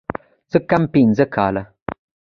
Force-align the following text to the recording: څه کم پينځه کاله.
څه 0.51 0.57
کم 0.69 0.83
پينځه 0.93 1.25
کاله. 1.35 1.63